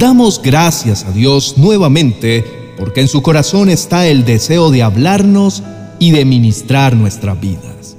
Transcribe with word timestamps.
damos 0.00 0.40
gracias 0.42 1.04
a 1.04 1.12
Dios 1.12 1.58
nuevamente 1.58 2.72
porque 2.78 3.02
en 3.02 3.08
su 3.08 3.20
corazón 3.20 3.68
está 3.68 4.06
el 4.06 4.24
deseo 4.24 4.70
de 4.70 4.82
hablarnos 4.82 5.62
y 5.98 6.10
de 6.12 6.24
ministrar 6.24 6.96
nuestras 6.96 7.38
vidas. 7.38 7.98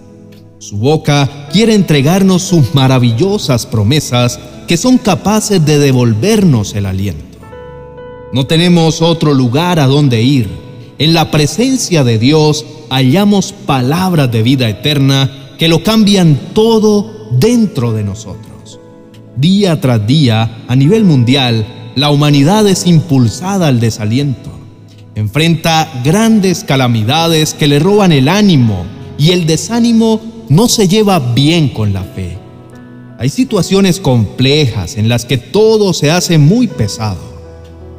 Su 0.58 0.78
boca 0.78 1.48
quiere 1.54 1.76
entregarnos 1.76 2.42
sus 2.42 2.74
maravillosas 2.74 3.68
promesas 3.68 4.40
que 4.68 4.78
son 4.78 4.98
capaces 4.98 5.64
de 5.64 5.78
devolvernos 5.78 6.74
el 6.74 6.88
aliento. 6.88 7.38
No 8.34 8.48
tenemos 8.48 9.04
otro 9.04 9.36
lugar 9.36 9.80
a 9.80 9.86
donde 9.86 10.24
ir. 10.24 10.50
En 10.98 11.14
la 11.14 11.30
presencia 11.30 12.04
de 12.04 12.18
Dios 12.18 12.66
hallamos 12.90 13.54
palabras 13.54 14.32
de 14.32 14.42
vida 14.42 14.68
eterna 14.68 15.54
que 15.60 15.68
lo 15.68 15.84
cambian 15.84 16.50
todo 16.54 17.30
dentro 17.40 17.94
de 17.94 18.04
nosotros. 18.04 18.80
Día 19.36 19.80
tras 19.80 20.08
día, 20.08 20.64
a 20.68 20.76
nivel 20.76 21.04
mundial, 21.04 21.81
la 21.96 22.10
humanidad 22.10 22.68
es 22.68 22.88
impulsada 22.88 23.68
al 23.68 23.80
desaliento. 23.80 24.50
Enfrenta 25.16 26.02
grandes 26.04 26.64
calamidades 26.64 27.54
que 27.54 27.68
le 27.68 27.80
roban 27.80 28.12
el 28.12 28.30
ánimo 28.30 28.86
y 29.18 29.32
el 29.32 29.46
desánimo 29.46 30.22
no 30.50 30.68
se 30.68 30.88
lleva 30.88 31.20
bien 31.20 31.70
con 31.70 31.94
la 31.94 32.04
fe. 32.04 32.38
Hay 33.20 33.30
situaciones 33.30 34.00
complejas 34.00 34.98
en 34.98 35.10
las 35.10 35.26
que 35.26 35.38
todo 35.38 35.94
se 35.94 36.10
hace 36.10 36.38
muy 36.38 36.68
pesado. 36.68 37.20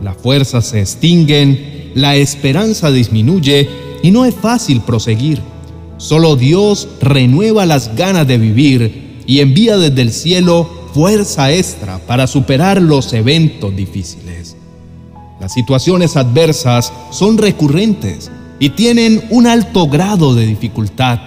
Las 0.03 0.17
fuerzas 0.17 0.67
se 0.67 0.81
extinguen, 0.81 1.93
la 1.95 2.17
esperanza 2.17 2.91
disminuye 2.91 3.69
y 4.03 4.11
no 4.11 4.25
es 4.25 4.35
fácil 4.35 4.81
proseguir. 4.81 5.41
Solo 5.99 6.35
Dios 6.35 6.89
renueva 7.01 7.67
las 7.67 7.95
ganas 7.95 8.27
de 8.27 8.39
vivir 8.39 9.23
y 9.27 9.41
envía 9.41 9.77
desde 9.77 10.03
el 10.03 10.13
cielo 10.13 10.69
fuerza 10.93 11.53
extra 11.53 11.99
para 11.99 12.27
superar 12.27 12.81
los 12.81 13.13
eventos 13.13 13.75
difíciles. 13.75 14.57
Las 15.41 15.55
situaciones 15.55 16.17
adversas 16.17 16.93
son 17.11 17.39
recurrentes 17.39 18.31
y 18.61 18.71
tienen 18.71 19.25
un 19.31 19.47
alto 19.47 19.89
grado 19.89 20.35
de 20.35 20.47
dificultad. 20.47 21.19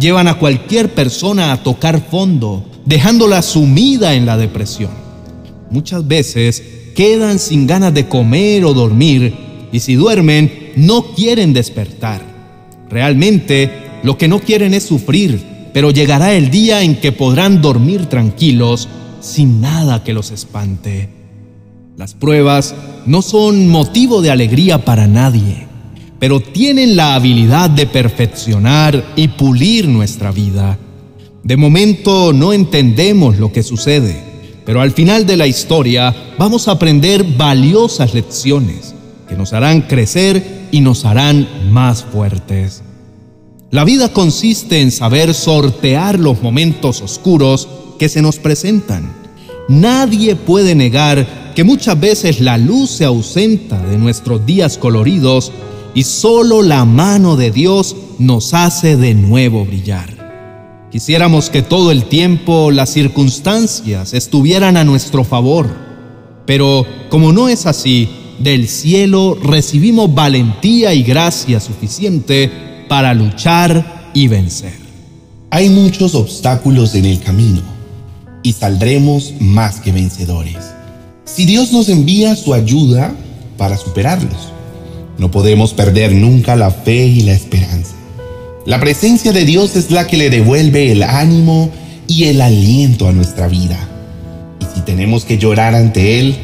Llevan 0.00 0.26
a 0.26 0.38
cualquier 0.38 0.92
persona 0.92 1.52
a 1.52 1.62
tocar 1.62 2.00
fondo, 2.10 2.64
dejándola 2.84 3.42
sumida 3.42 4.14
en 4.14 4.26
la 4.26 4.36
depresión. 4.36 4.90
Muchas 5.70 6.06
veces 6.08 6.62
quedan 6.96 7.38
sin 7.38 7.66
ganas 7.66 7.94
de 7.94 8.08
comer 8.08 8.64
o 8.64 8.74
dormir 8.74 9.34
y 9.70 9.80
si 9.80 9.94
duermen 9.94 10.72
no 10.76 11.14
quieren 11.14 11.52
despertar. 11.52 12.22
Realmente 12.90 13.70
lo 14.02 14.18
que 14.18 14.28
no 14.28 14.40
quieren 14.40 14.74
es 14.74 14.84
sufrir, 14.84 15.53
pero 15.74 15.90
llegará 15.90 16.34
el 16.34 16.52
día 16.52 16.82
en 16.82 16.94
que 17.00 17.10
podrán 17.10 17.60
dormir 17.60 18.06
tranquilos 18.06 18.88
sin 19.20 19.60
nada 19.60 20.04
que 20.04 20.14
los 20.14 20.30
espante. 20.30 21.08
Las 21.96 22.14
pruebas 22.14 22.76
no 23.06 23.22
son 23.22 23.66
motivo 23.66 24.22
de 24.22 24.30
alegría 24.30 24.84
para 24.84 25.08
nadie, 25.08 25.66
pero 26.20 26.38
tienen 26.38 26.94
la 26.94 27.16
habilidad 27.16 27.70
de 27.70 27.88
perfeccionar 27.88 29.04
y 29.16 29.26
pulir 29.26 29.88
nuestra 29.88 30.30
vida. 30.30 30.78
De 31.42 31.56
momento 31.56 32.32
no 32.32 32.52
entendemos 32.52 33.38
lo 33.38 33.50
que 33.50 33.64
sucede, 33.64 34.22
pero 34.64 34.80
al 34.80 34.92
final 34.92 35.26
de 35.26 35.36
la 35.36 35.48
historia 35.48 36.14
vamos 36.38 36.68
a 36.68 36.72
aprender 36.72 37.24
valiosas 37.36 38.14
lecciones 38.14 38.94
que 39.28 39.34
nos 39.34 39.52
harán 39.52 39.80
crecer 39.82 40.68
y 40.70 40.80
nos 40.82 41.04
harán 41.04 41.48
más 41.72 42.04
fuertes. 42.04 42.83
La 43.74 43.82
vida 43.82 44.12
consiste 44.12 44.82
en 44.82 44.92
saber 44.92 45.34
sortear 45.34 46.20
los 46.20 46.40
momentos 46.40 47.02
oscuros 47.02 47.66
que 47.98 48.08
se 48.08 48.22
nos 48.22 48.38
presentan. 48.38 49.12
Nadie 49.68 50.36
puede 50.36 50.76
negar 50.76 51.52
que 51.56 51.64
muchas 51.64 51.98
veces 51.98 52.40
la 52.40 52.56
luz 52.56 52.90
se 52.90 53.04
ausenta 53.04 53.84
de 53.84 53.98
nuestros 53.98 54.46
días 54.46 54.78
coloridos 54.78 55.50
y 55.92 56.04
solo 56.04 56.62
la 56.62 56.84
mano 56.84 57.34
de 57.34 57.50
Dios 57.50 57.96
nos 58.20 58.54
hace 58.54 58.96
de 58.96 59.14
nuevo 59.14 59.64
brillar. 59.64 60.86
Quisiéramos 60.92 61.50
que 61.50 61.62
todo 61.62 61.90
el 61.90 62.04
tiempo 62.04 62.70
las 62.70 62.90
circunstancias 62.90 64.14
estuvieran 64.14 64.76
a 64.76 64.84
nuestro 64.84 65.24
favor, 65.24 65.68
pero 66.46 66.86
como 67.08 67.32
no 67.32 67.48
es 67.48 67.66
así, 67.66 68.08
del 68.38 68.68
cielo 68.68 69.36
recibimos 69.42 70.14
valentía 70.14 70.94
y 70.94 71.02
gracia 71.02 71.58
suficiente 71.58 72.73
para 72.88 73.14
luchar 73.14 74.10
y 74.14 74.28
vencer. 74.28 74.74
Hay 75.50 75.70
muchos 75.70 76.14
obstáculos 76.14 76.94
en 76.94 77.04
el 77.04 77.20
camino 77.20 77.62
y 78.42 78.52
saldremos 78.52 79.34
más 79.40 79.80
que 79.80 79.92
vencedores 79.92 80.74
si 81.24 81.46
Dios 81.46 81.72
nos 81.72 81.88
envía 81.88 82.36
su 82.36 82.54
ayuda 82.54 83.12
para 83.56 83.76
superarlos. 83.76 84.52
No 85.18 85.30
podemos 85.30 85.72
perder 85.72 86.12
nunca 86.12 86.56
la 86.56 86.70
fe 86.70 87.06
y 87.06 87.22
la 87.22 87.32
esperanza. 87.32 87.94
La 88.66 88.80
presencia 88.80 89.32
de 89.32 89.44
Dios 89.44 89.76
es 89.76 89.90
la 89.90 90.06
que 90.06 90.16
le 90.16 90.30
devuelve 90.30 90.92
el 90.92 91.02
ánimo 91.02 91.70
y 92.06 92.24
el 92.24 92.40
aliento 92.40 93.08
a 93.08 93.12
nuestra 93.12 93.48
vida. 93.48 93.78
Y 94.60 94.74
si 94.74 94.80
tenemos 94.82 95.24
que 95.24 95.38
llorar 95.38 95.74
ante 95.74 96.20
Él, 96.20 96.36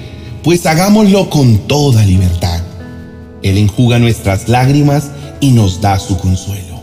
pues 0.43 0.67
hagámoslo 0.67 1.31
con 1.31 1.59
toda 1.69 2.05
libertad. 2.05 2.61
Él 3.43 3.59
enjuga 3.59 3.99
nuestras 3.99 4.49
lágrimas 4.49 5.11
y 5.41 5.53
nos 5.53 5.81
da 5.81 5.99
su 5.99 6.17
consuelo. 6.19 6.81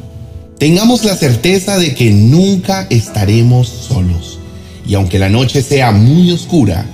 Tengamos 0.58 1.04
la 1.04 1.16
certeza 1.16 1.78
de 1.78 1.94
que 1.94 2.12
nunca 2.12 2.88
estaremos 2.90 3.68
solos. 3.68 4.40
Y 4.86 4.96
aunque 4.96 5.20
la 5.20 5.30
noche 5.30 5.62
sea 5.62 5.92
muy 5.92 6.32
oscura, 6.32 6.86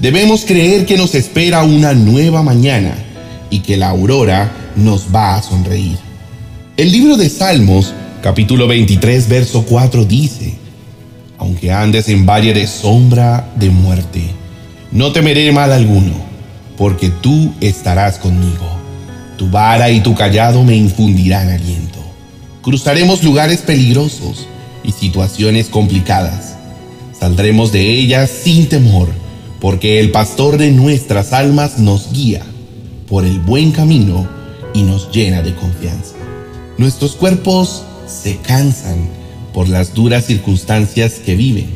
Debemos 0.00 0.44
creer 0.44 0.86
que 0.86 0.96
nos 0.96 1.16
espera 1.16 1.64
una 1.64 1.92
nueva 1.92 2.44
mañana 2.44 2.94
y 3.50 3.60
que 3.60 3.76
la 3.76 3.88
aurora 3.88 4.52
nos 4.76 5.12
va 5.12 5.34
a 5.34 5.42
sonreír. 5.42 5.98
El 6.76 6.92
libro 6.92 7.16
de 7.16 7.28
Salmos, 7.28 7.92
capítulo 8.22 8.68
23, 8.68 9.28
verso 9.28 9.64
4 9.68 10.04
dice, 10.04 10.54
Aunque 11.36 11.72
andes 11.72 12.08
en 12.08 12.26
valle 12.26 12.54
de 12.54 12.68
sombra 12.68 13.50
de 13.56 13.70
muerte, 13.70 14.22
no 14.92 15.10
temeré 15.10 15.50
mal 15.50 15.72
alguno, 15.72 16.12
porque 16.76 17.08
tú 17.08 17.52
estarás 17.60 18.18
conmigo. 18.18 18.77
Tu 19.38 19.48
vara 19.48 19.88
y 19.90 20.00
tu 20.00 20.16
callado 20.16 20.64
me 20.64 20.76
infundirán 20.76 21.48
aliento. 21.48 22.00
Cruzaremos 22.60 23.22
lugares 23.22 23.60
peligrosos 23.60 24.48
y 24.82 24.90
situaciones 24.90 25.68
complicadas. 25.68 26.56
Saldremos 27.18 27.70
de 27.70 27.88
ellas 27.88 28.30
sin 28.30 28.68
temor 28.68 29.08
porque 29.60 30.00
el 30.00 30.10
pastor 30.10 30.58
de 30.58 30.72
nuestras 30.72 31.32
almas 31.32 31.78
nos 31.78 32.12
guía 32.12 32.42
por 33.08 33.24
el 33.24 33.38
buen 33.38 33.70
camino 33.70 34.28
y 34.74 34.82
nos 34.82 35.10
llena 35.12 35.40
de 35.40 35.54
confianza. 35.54 36.14
Nuestros 36.76 37.14
cuerpos 37.14 37.84
se 38.08 38.38
cansan 38.38 39.08
por 39.54 39.68
las 39.68 39.94
duras 39.94 40.26
circunstancias 40.26 41.14
que 41.24 41.36
viven. 41.36 41.70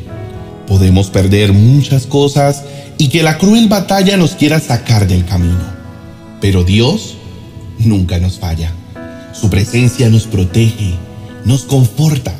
Podemos 0.67 1.09
perder 1.09 1.53
muchas 1.53 2.07
cosas 2.07 2.63
y 2.97 3.07
que 3.07 3.23
la 3.23 3.37
cruel 3.37 3.69
batalla 3.69 4.17
nos 4.17 4.35
quiera 4.35 4.59
sacar 4.59 5.07
del 5.07 5.23
camino. 5.23 5.63
Pero 6.41 6.65
Dios 6.65 7.15
nunca 7.79 8.19
nos 8.19 8.39
falla. 8.39 8.71
Su 9.33 9.49
presencia 9.49 10.09
nos 10.09 10.27
protege, 10.27 10.95
nos 11.45 11.63
conforta, 11.63 12.33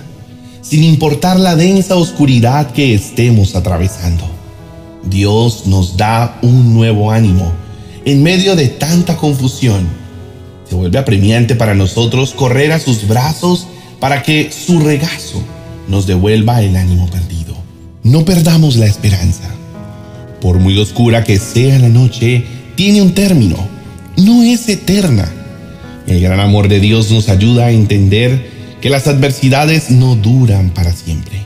sin 0.61 0.83
importar 0.83 1.39
la 1.39 1.55
densa 1.55 1.95
oscuridad 1.95 2.71
que 2.71 2.94
estemos 2.94 3.55
atravesando. 3.55 4.23
Dios 5.03 5.67
nos 5.67 5.97
da 5.97 6.39
un 6.41 6.73
nuevo 6.73 7.11
ánimo. 7.11 7.51
En 8.05 8.23
medio 8.23 8.55
de 8.55 8.67
tanta 8.67 9.17
confusión, 9.17 9.88
se 10.69 10.75
vuelve 10.75 10.97
apremiante 10.97 11.55
para 11.55 11.75
nosotros 11.75 12.33
correr 12.33 12.71
a 12.71 12.79
sus 12.79 13.07
brazos 13.07 13.67
para 14.00 14.23
que 14.23 14.51
su 14.51 14.79
regazo 14.79 15.41
nos 15.88 16.07
devuelva 16.07 16.61
el 16.61 16.75
ánimo 16.75 17.07
perdido. 17.09 17.55
No 18.03 18.25
perdamos 18.25 18.75
la 18.75 18.86
esperanza. 18.86 19.50
Por 20.41 20.59
muy 20.59 20.77
oscura 20.77 21.24
que 21.24 21.39
sea 21.39 21.79
la 21.79 21.89
noche, 21.89 22.44
tiene 22.75 23.01
un 23.01 23.13
término. 23.13 23.73
No 24.18 24.44
es 24.44 24.69
eterna. 24.69 25.27
El 26.06 26.21
gran 26.21 26.39
amor 26.39 26.68
de 26.68 26.80
Dios 26.80 27.10
nos 27.10 27.30
ayuda 27.30 27.65
a 27.65 27.71
entender 27.71 28.77
que 28.80 28.89
las 28.89 29.07
adversidades 29.07 29.89
no 29.89 30.15
duran 30.15 30.69
para 30.69 30.92
siempre. 30.92 31.42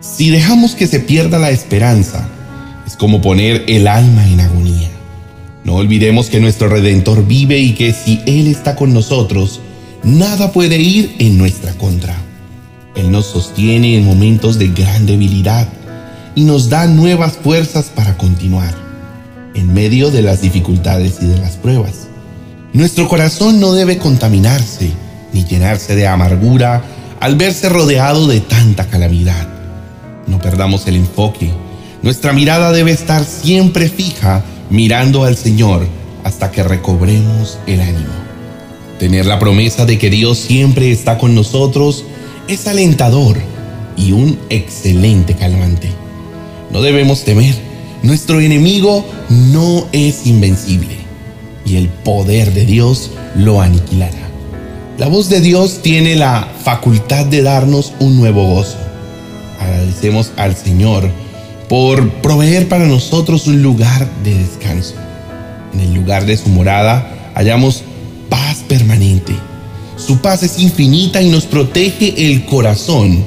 Si 0.00 0.28
dejamos 0.28 0.74
que 0.74 0.86
se 0.86 1.00
pierda 1.00 1.38
la 1.38 1.50
esperanza, 1.50 2.28
es 2.86 2.96
como 2.96 3.22
poner 3.22 3.64
el 3.66 3.88
alma 3.88 4.28
en 4.28 4.40
agonía. 4.40 4.90
No 5.64 5.76
olvidemos 5.76 6.28
que 6.28 6.40
nuestro 6.40 6.68
Redentor 6.68 7.26
vive 7.26 7.60
y 7.60 7.72
que 7.72 7.94
si 7.94 8.20
Él 8.26 8.48
está 8.48 8.76
con 8.76 8.92
nosotros, 8.92 9.60
nada 10.02 10.52
puede 10.52 10.76
ir 10.78 11.14
en 11.18 11.38
nuestra 11.38 11.72
contra. 11.74 12.16
Él 12.94 13.10
nos 13.10 13.26
sostiene 13.26 13.96
en 13.96 14.04
momentos 14.04 14.58
de 14.58 14.68
gran 14.68 15.06
debilidad 15.06 15.66
y 16.34 16.44
nos 16.44 16.68
da 16.68 16.86
nuevas 16.86 17.38
fuerzas 17.38 17.86
para 17.86 18.18
continuar 18.18 18.91
en 19.54 19.72
medio 19.72 20.10
de 20.10 20.22
las 20.22 20.40
dificultades 20.40 21.18
y 21.20 21.26
de 21.26 21.38
las 21.38 21.56
pruebas. 21.56 22.08
Nuestro 22.72 23.08
corazón 23.08 23.60
no 23.60 23.72
debe 23.72 23.98
contaminarse 23.98 24.90
ni 25.32 25.44
llenarse 25.44 25.94
de 25.94 26.06
amargura 26.06 26.82
al 27.20 27.36
verse 27.36 27.68
rodeado 27.68 28.26
de 28.26 28.40
tanta 28.40 28.86
calamidad. 28.86 29.48
No 30.26 30.38
perdamos 30.38 30.86
el 30.86 30.96
enfoque 30.96 31.50
nuestra 32.02 32.32
mirada 32.32 32.72
debe 32.72 32.90
estar 32.90 33.24
siempre 33.24 33.88
fija 33.88 34.42
mirando 34.70 35.22
al 35.22 35.36
Señor 35.36 35.86
hasta 36.24 36.50
que 36.50 36.64
recobremos 36.64 37.58
el 37.68 37.80
ánimo. 37.80 38.12
Tener 38.98 39.24
la 39.24 39.38
promesa 39.38 39.86
de 39.86 39.98
que 39.98 40.10
Dios 40.10 40.38
siempre 40.38 40.90
está 40.90 41.16
con 41.16 41.36
nosotros 41.36 42.04
es 42.48 42.66
alentador 42.66 43.36
y 43.96 44.10
un 44.10 44.36
excelente 44.50 45.34
calmante. 45.34 45.90
No 46.72 46.82
debemos 46.82 47.22
temer, 47.22 47.54
nuestro 48.02 48.40
enemigo 48.40 49.04
no 49.28 49.86
es 49.92 50.26
invencible 50.26 50.96
y 51.64 51.76
el 51.76 51.88
poder 51.88 52.52
de 52.52 52.66
Dios 52.66 53.10
lo 53.36 53.60
aniquilará. 53.60 54.18
La 54.98 55.08
voz 55.08 55.28
de 55.28 55.40
Dios 55.40 55.80
tiene 55.82 56.16
la 56.16 56.48
facultad 56.62 57.26
de 57.26 57.42
darnos 57.42 57.92
un 58.00 58.16
nuevo 58.16 58.46
gozo. 58.46 58.76
Agradecemos 59.58 60.32
al 60.36 60.56
Señor 60.56 61.10
por 61.68 62.10
proveer 62.20 62.68
para 62.68 62.86
nosotros 62.86 63.46
un 63.46 63.62
lugar 63.62 64.08
de 64.22 64.34
descanso. 64.34 64.94
En 65.72 65.80
el 65.80 65.94
lugar 65.94 66.26
de 66.26 66.36
su 66.36 66.48
morada 66.50 67.32
hallamos 67.34 67.82
paz 68.28 68.58
permanente. 68.68 69.32
Su 69.96 70.18
paz 70.18 70.42
es 70.42 70.58
infinita 70.58 71.22
y 71.22 71.30
nos 71.30 71.46
protege 71.46 72.30
el 72.30 72.44
corazón 72.44 73.24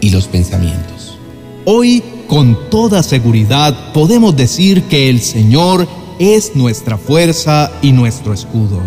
y 0.00 0.10
los 0.10 0.26
pensamientos. 0.26 1.16
Hoy, 1.64 2.02
con 2.32 2.56
toda 2.70 3.02
seguridad, 3.02 3.92
podemos 3.92 4.34
decir 4.34 4.84
que 4.84 5.10
el 5.10 5.20
Señor 5.20 5.86
es 6.18 6.56
nuestra 6.56 6.96
fuerza 6.96 7.70
y 7.82 7.92
nuestro 7.92 8.32
escudo. 8.32 8.80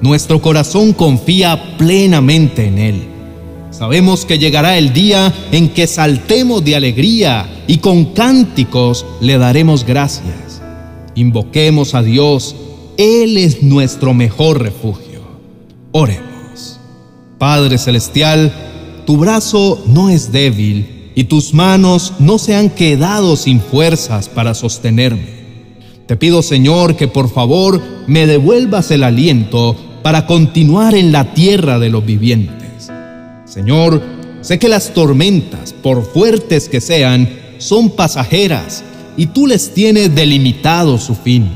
Nuestro 0.00 0.40
corazón 0.40 0.92
confía 0.92 1.76
plenamente 1.78 2.68
en 2.68 2.78
Él. 2.78 3.08
Sabemos 3.72 4.24
que 4.24 4.38
llegará 4.38 4.78
el 4.78 4.92
día 4.92 5.34
en 5.50 5.70
que 5.70 5.88
saltemos 5.88 6.64
de 6.64 6.76
alegría 6.76 7.64
y 7.66 7.78
con 7.78 8.04
cánticos 8.14 9.04
le 9.20 9.36
daremos 9.36 9.84
gracias. 9.84 10.62
Invoquemos 11.16 11.92
a 11.96 12.04
Dios, 12.04 12.54
Él 12.98 13.36
es 13.36 13.64
nuestro 13.64 14.14
mejor 14.14 14.62
refugio. 14.62 15.22
Oremos. 15.90 16.78
Padre 17.36 17.78
Celestial, 17.78 18.52
tu 19.06 19.16
brazo 19.16 19.82
no 19.88 20.08
es 20.08 20.30
débil 20.30 20.95
y 21.16 21.24
tus 21.24 21.52
manos 21.54 22.12
no 22.20 22.38
se 22.38 22.54
han 22.54 22.70
quedado 22.70 23.34
sin 23.34 23.60
fuerzas 23.60 24.28
para 24.28 24.54
sostenerme. 24.54 25.34
Te 26.06 26.14
pido, 26.14 26.42
Señor, 26.42 26.94
que 26.94 27.08
por 27.08 27.28
favor 27.28 27.82
me 28.06 28.28
devuelvas 28.28 28.92
el 28.92 29.02
aliento 29.02 29.74
para 30.04 30.26
continuar 30.26 30.94
en 30.94 31.10
la 31.10 31.34
tierra 31.34 31.80
de 31.80 31.90
los 31.90 32.06
vivientes. 32.06 32.92
Señor, 33.44 34.00
sé 34.42 34.60
que 34.60 34.68
las 34.68 34.94
tormentas, 34.94 35.72
por 35.72 36.04
fuertes 36.04 36.68
que 36.68 36.80
sean, 36.80 37.28
son 37.58 37.90
pasajeras 37.90 38.84
y 39.16 39.26
tú 39.26 39.48
les 39.48 39.74
tienes 39.74 40.14
delimitado 40.14 40.98
su 40.98 41.16
fin. 41.16 41.48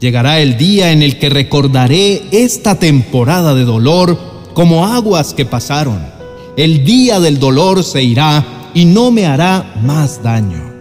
Llegará 0.00 0.40
el 0.40 0.56
día 0.56 0.92
en 0.92 1.02
el 1.02 1.18
que 1.18 1.28
recordaré 1.28 2.22
esta 2.30 2.78
temporada 2.78 3.54
de 3.54 3.64
dolor 3.64 4.16
como 4.54 4.86
aguas 4.86 5.34
que 5.34 5.44
pasaron 5.44 6.12
el 6.56 6.84
día 6.84 7.18
del 7.18 7.38
dolor 7.38 7.82
se 7.82 8.02
irá 8.02 8.44
y 8.74 8.84
no 8.84 9.10
me 9.10 9.26
hará 9.26 9.74
más 9.82 10.22
daño. 10.22 10.72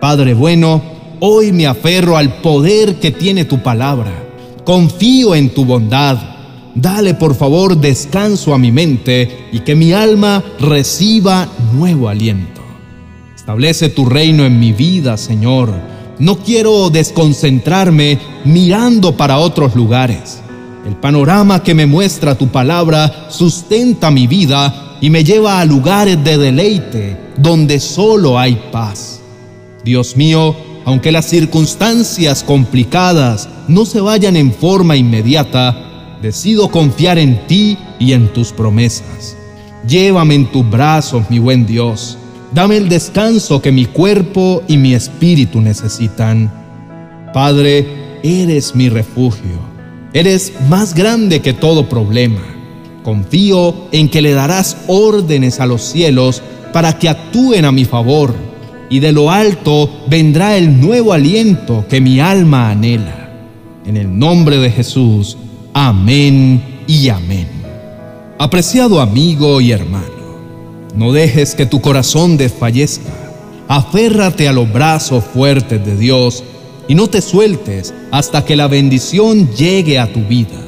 Padre 0.00 0.34
bueno, 0.34 0.82
hoy 1.20 1.52
me 1.52 1.66
aferro 1.66 2.16
al 2.16 2.40
poder 2.40 2.96
que 2.96 3.10
tiene 3.10 3.44
tu 3.44 3.62
palabra. 3.62 4.12
Confío 4.64 5.34
en 5.34 5.50
tu 5.50 5.64
bondad. 5.64 6.18
Dale 6.74 7.14
por 7.14 7.34
favor 7.34 7.76
descanso 7.76 8.52
a 8.52 8.58
mi 8.58 8.70
mente 8.70 9.48
y 9.52 9.60
que 9.60 9.74
mi 9.74 9.92
alma 9.92 10.42
reciba 10.60 11.48
nuevo 11.72 12.08
aliento. 12.08 12.60
Establece 13.34 13.88
tu 13.88 14.04
reino 14.04 14.44
en 14.44 14.58
mi 14.58 14.72
vida, 14.72 15.16
Señor. 15.16 15.72
No 16.18 16.38
quiero 16.38 16.90
desconcentrarme 16.90 18.18
mirando 18.44 19.16
para 19.16 19.38
otros 19.38 19.74
lugares. 19.74 20.40
El 20.86 20.96
panorama 20.96 21.62
que 21.62 21.74
me 21.74 21.86
muestra 21.86 22.36
tu 22.36 22.48
palabra 22.48 23.28
sustenta 23.30 24.10
mi 24.10 24.26
vida 24.26 24.98
y 25.00 25.10
me 25.10 25.24
lleva 25.24 25.60
a 25.60 25.64
lugares 25.64 26.22
de 26.22 26.38
deleite 26.38 27.25
donde 27.36 27.80
solo 27.80 28.38
hay 28.38 28.60
paz. 28.72 29.20
Dios 29.84 30.16
mío, 30.16 30.56
aunque 30.84 31.12
las 31.12 31.26
circunstancias 31.26 32.42
complicadas 32.42 33.48
no 33.68 33.84
se 33.84 34.00
vayan 34.00 34.36
en 34.36 34.52
forma 34.52 34.96
inmediata, 34.96 36.18
decido 36.22 36.70
confiar 36.70 37.18
en 37.18 37.46
ti 37.46 37.78
y 37.98 38.12
en 38.12 38.32
tus 38.32 38.52
promesas. 38.52 39.36
Llévame 39.86 40.34
en 40.34 40.50
tus 40.50 40.68
brazos, 40.68 41.30
mi 41.30 41.38
buen 41.38 41.66
Dios. 41.66 42.18
Dame 42.52 42.76
el 42.76 42.88
descanso 42.88 43.60
que 43.60 43.72
mi 43.72 43.86
cuerpo 43.86 44.62
y 44.66 44.76
mi 44.76 44.94
espíritu 44.94 45.60
necesitan. 45.60 46.52
Padre, 47.32 48.18
eres 48.22 48.74
mi 48.74 48.88
refugio. 48.88 49.60
Eres 50.12 50.52
más 50.68 50.94
grande 50.94 51.40
que 51.40 51.52
todo 51.52 51.88
problema. 51.88 52.55
Confío 53.06 53.86
en 53.92 54.08
que 54.08 54.20
le 54.20 54.32
darás 54.32 54.78
órdenes 54.88 55.60
a 55.60 55.66
los 55.66 55.82
cielos 55.82 56.42
para 56.72 56.98
que 56.98 57.08
actúen 57.08 57.64
a 57.64 57.70
mi 57.70 57.84
favor, 57.84 58.34
y 58.90 58.98
de 58.98 59.12
lo 59.12 59.30
alto 59.30 59.88
vendrá 60.08 60.56
el 60.56 60.80
nuevo 60.80 61.12
aliento 61.12 61.84
que 61.88 62.00
mi 62.00 62.18
alma 62.18 62.68
anhela. 62.68 63.30
En 63.86 63.96
el 63.96 64.18
nombre 64.18 64.58
de 64.58 64.72
Jesús, 64.72 65.38
amén 65.72 66.60
y 66.88 67.08
amén. 67.08 67.46
Apreciado 68.40 69.00
amigo 69.00 69.60
y 69.60 69.70
hermano, 69.70 70.40
no 70.96 71.12
dejes 71.12 71.54
que 71.54 71.64
tu 71.64 71.80
corazón 71.80 72.36
desfallezca. 72.36 73.12
Aférrate 73.68 74.48
a 74.48 74.52
los 74.52 74.72
brazos 74.72 75.22
fuertes 75.22 75.86
de 75.86 75.96
Dios 75.96 76.42
y 76.88 76.96
no 76.96 77.06
te 77.06 77.22
sueltes 77.22 77.94
hasta 78.10 78.44
que 78.44 78.56
la 78.56 78.66
bendición 78.66 79.48
llegue 79.54 80.00
a 80.00 80.12
tu 80.12 80.24
vida. 80.24 80.65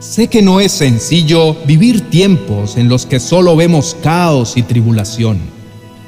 Sé 0.00 0.28
que 0.28 0.42
no 0.42 0.60
es 0.60 0.70
sencillo 0.70 1.56
vivir 1.66 2.08
tiempos 2.08 2.76
en 2.76 2.88
los 2.88 3.04
que 3.04 3.18
solo 3.18 3.56
vemos 3.56 3.96
caos 4.00 4.56
y 4.56 4.62
tribulación. 4.62 5.40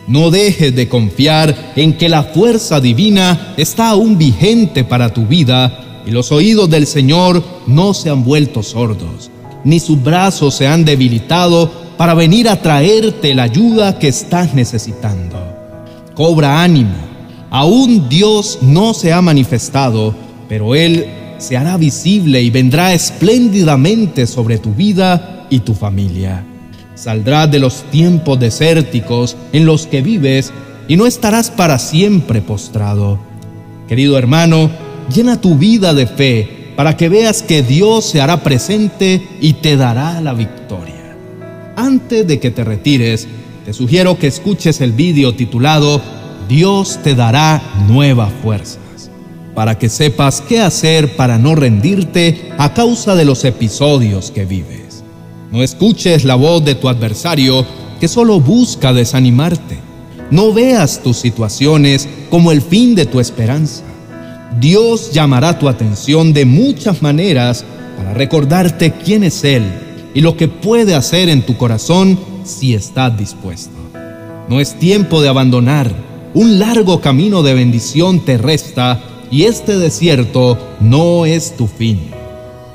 No 0.06 0.30
dejes 0.30 0.76
de 0.76 0.88
confiar 0.88 1.72
en 1.74 1.98
que 1.98 2.08
la 2.08 2.22
fuerza 2.22 2.80
divina 2.80 3.54
está 3.56 3.88
aún 3.88 4.16
vigente 4.16 4.84
para 4.84 5.12
tu 5.12 5.26
vida 5.26 6.02
y 6.06 6.12
los 6.12 6.30
oídos 6.30 6.70
del 6.70 6.86
Señor 6.86 7.42
no 7.66 7.92
se 7.92 8.10
han 8.10 8.22
vuelto 8.22 8.62
sordos, 8.62 9.28
ni 9.64 9.80
sus 9.80 10.00
brazos 10.00 10.54
se 10.54 10.68
han 10.68 10.84
debilitado 10.84 11.68
para 11.96 12.14
venir 12.14 12.48
a 12.48 12.62
traerte 12.62 13.34
la 13.34 13.42
ayuda 13.42 13.98
que 13.98 14.06
estás 14.06 14.54
necesitando. 14.54 15.36
Cobra 16.14 16.62
ánimo, 16.62 16.94
aún 17.50 18.08
Dios 18.08 18.60
no 18.62 18.94
se 18.94 19.12
ha 19.12 19.20
manifestado, 19.20 20.14
pero 20.48 20.76
Él 20.76 21.19
se 21.40 21.56
hará 21.56 21.76
visible 21.76 22.40
y 22.42 22.50
vendrá 22.50 22.94
espléndidamente 22.94 24.26
sobre 24.26 24.58
tu 24.58 24.72
vida 24.74 25.46
y 25.50 25.60
tu 25.60 25.74
familia. 25.74 26.44
Saldrás 26.94 27.50
de 27.50 27.58
los 27.58 27.82
tiempos 27.90 28.38
desérticos 28.38 29.36
en 29.52 29.64
los 29.64 29.86
que 29.86 30.02
vives 30.02 30.52
y 30.86 30.96
no 30.96 31.06
estarás 31.06 31.50
para 31.50 31.78
siempre 31.78 32.42
postrado. 32.42 33.18
Querido 33.88 34.18
hermano, 34.18 34.70
llena 35.12 35.40
tu 35.40 35.56
vida 35.56 35.94
de 35.94 36.06
fe 36.06 36.72
para 36.76 36.96
que 36.96 37.08
veas 37.08 37.42
que 37.42 37.62
Dios 37.62 38.04
se 38.04 38.20
hará 38.20 38.42
presente 38.42 39.26
y 39.40 39.54
te 39.54 39.76
dará 39.76 40.20
la 40.20 40.34
victoria. 40.34 41.16
Antes 41.76 42.26
de 42.26 42.38
que 42.38 42.50
te 42.50 42.64
retires, 42.64 43.26
te 43.64 43.72
sugiero 43.72 44.18
que 44.18 44.26
escuches 44.26 44.80
el 44.80 44.92
vídeo 44.92 45.34
titulado 45.34 46.00
Dios 46.48 46.98
te 47.04 47.14
dará 47.14 47.62
nueva 47.86 48.28
fuerza 48.42 48.78
para 49.54 49.78
que 49.78 49.88
sepas 49.88 50.40
qué 50.40 50.60
hacer 50.60 51.16
para 51.16 51.38
no 51.38 51.54
rendirte 51.54 52.50
a 52.58 52.72
causa 52.74 53.14
de 53.14 53.24
los 53.24 53.44
episodios 53.44 54.30
que 54.30 54.44
vives. 54.44 55.02
No 55.50 55.62
escuches 55.62 56.24
la 56.24 56.36
voz 56.36 56.64
de 56.64 56.74
tu 56.74 56.88
adversario 56.88 57.66
que 57.98 58.08
solo 58.08 58.40
busca 58.40 58.92
desanimarte. 58.92 59.78
No 60.30 60.52
veas 60.52 61.02
tus 61.02 61.16
situaciones 61.16 62.08
como 62.30 62.52
el 62.52 62.62
fin 62.62 62.94
de 62.94 63.06
tu 63.06 63.18
esperanza. 63.18 63.82
Dios 64.58 65.12
llamará 65.12 65.58
tu 65.58 65.68
atención 65.68 66.32
de 66.32 66.44
muchas 66.44 67.02
maneras 67.02 67.64
para 67.96 68.14
recordarte 68.14 68.92
quién 68.92 69.24
es 69.24 69.44
Él 69.44 69.64
y 70.14 70.20
lo 70.20 70.36
que 70.36 70.48
puede 70.48 70.94
hacer 70.94 71.28
en 71.28 71.42
tu 71.42 71.56
corazón 71.56 72.18
si 72.44 72.74
estás 72.74 73.16
dispuesto. 73.16 73.76
No 74.48 74.60
es 74.60 74.78
tiempo 74.78 75.20
de 75.20 75.28
abandonar. 75.28 75.92
Un 76.32 76.58
largo 76.58 77.00
camino 77.00 77.42
de 77.42 77.54
bendición 77.54 78.24
te 78.24 78.38
resta 78.38 79.00
y 79.30 79.44
este 79.44 79.78
desierto 79.78 80.58
no 80.80 81.26
es 81.26 81.56
tu 81.56 81.66
fin. 81.66 82.00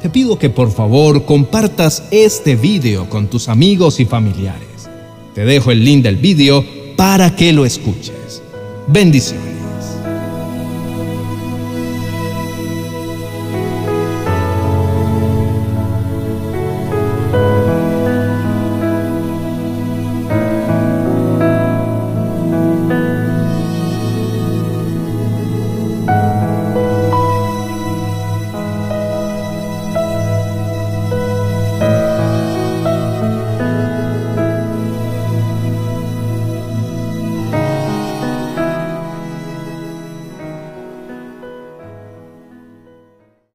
Te 0.02 0.10
pido 0.10 0.38
que 0.38 0.50
por 0.50 0.72
favor 0.72 1.26
compartas 1.26 2.04
este 2.12 2.56
video 2.56 3.10
con 3.10 3.28
tus 3.28 3.50
amigos 3.50 4.00
y 4.00 4.06
familiares. 4.06 4.90
Te 5.34 5.46
dejo 5.46 5.72
el 5.72 5.84
link 5.84 6.04
del 6.04 6.18
video 6.18 6.64
para 6.96 7.36
que 7.36 7.52
lo 7.52 7.66
escuches. 7.66 8.42
Bendiciones. 8.88 9.55